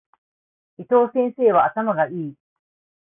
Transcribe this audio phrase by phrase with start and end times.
[0.79, 2.33] 伊藤先生は頭が良い。